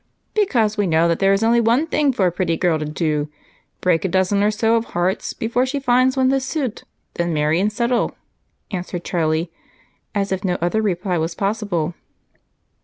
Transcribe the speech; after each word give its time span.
"Because 0.33 0.77
we 0.77 0.87
know 0.87 1.07
that 1.07 1.19
there 1.19 1.31
is 1.31 1.43
only 1.43 1.61
one 1.61 1.85
thing 1.85 2.11
for 2.11 2.25
a 2.25 2.31
pretty 2.31 2.57
girl 2.57 2.79
to 2.79 2.85
do 2.85 3.29
break 3.81 4.03
a 4.03 4.07
dozen 4.07 4.41
or 4.41 4.49
so 4.49 4.81
hearts 4.81 5.31
before 5.33 5.63
she 5.63 5.79
finds 5.79 6.17
one 6.17 6.31
to 6.31 6.39
suit, 6.39 6.85
then 7.13 7.35
marry 7.35 7.59
and 7.59 7.71
settle," 7.71 8.15
answered 8.71 9.03
Charlie, 9.03 9.51
as 10.15 10.31
if 10.31 10.43
no 10.43 10.57
other 10.59 10.81
reply 10.81 11.19
was 11.19 11.35
possible. 11.35 11.93